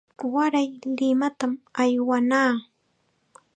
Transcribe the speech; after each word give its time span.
Waray 0.33 0.69
Limatam 0.97 1.51
aywanaa. 1.81 2.51